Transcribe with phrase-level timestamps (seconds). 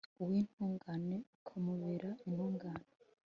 [0.21, 2.85] uw'intungane ukamubera intungane